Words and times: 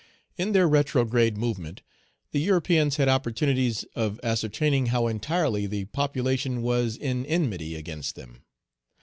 In 0.35 0.53
their 0.53 0.67
retrograde 0.67 1.37
movement, 1.37 1.83
the 2.31 2.39
Europeans 2.41 2.95
had 2.95 3.07
opportunities 3.07 3.83
of 3.93 4.19
ascertaining 4.23 4.87
how 4.87 5.05
entirely 5.05 5.67
the 5.67 5.85
population 5.85 6.63
was 6.63 6.97
in 6.97 7.23
enmity 7.27 7.75
against 7.75 8.15
them. 8.15 8.41